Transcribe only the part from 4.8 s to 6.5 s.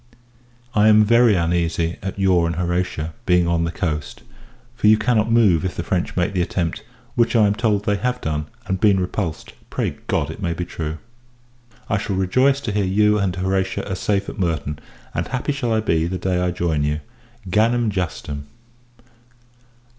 you cannot move, if the French make the